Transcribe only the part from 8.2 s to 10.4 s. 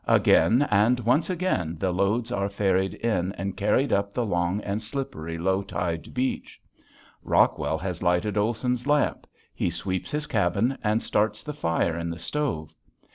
Olson's lamp, he sweeps his